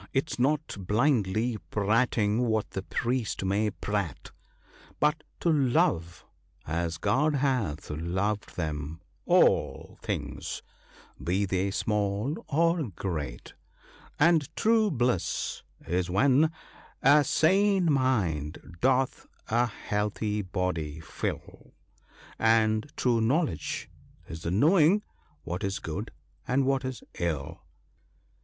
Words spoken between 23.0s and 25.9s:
knowledge is the knowing what is